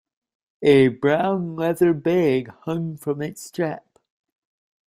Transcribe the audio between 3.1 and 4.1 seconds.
its strap.